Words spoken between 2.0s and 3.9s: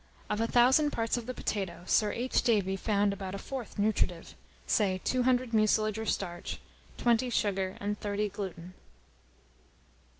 H. Davy found about a fourth